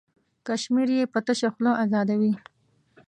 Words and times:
کشمیر 0.45 0.89
یې 0.97 1.03
په 1.13 1.19
تشه 1.25 1.49
خوله 1.53 1.71
ازادوي. 1.83 2.33